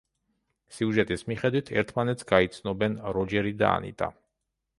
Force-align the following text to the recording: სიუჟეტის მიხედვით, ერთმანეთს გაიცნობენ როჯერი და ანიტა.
სიუჟეტის 0.77 1.23
მიხედვით, 1.31 1.69
ერთმანეთს 1.81 2.27
გაიცნობენ 2.33 2.97
როჯერი 3.19 3.55
და 3.61 3.71
ანიტა. 3.81 4.11